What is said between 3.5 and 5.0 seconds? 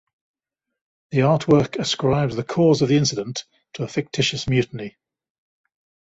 to a fictitious mutiny.